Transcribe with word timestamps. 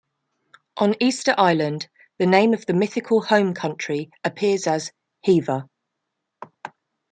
On 0.77 0.95
Easter 0.99 1.35
Island, 1.37 1.87
the 2.17 2.25
name 2.25 2.55
of 2.55 2.65
the 2.65 2.73
mythical 2.73 3.21
home 3.21 3.53
country 3.53 4.09
appears 4.23 4.65
as 4.65 4.91
"Hiva". 5.23 5.69